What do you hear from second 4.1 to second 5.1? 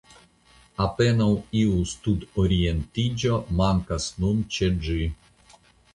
nun ĉe ĝi.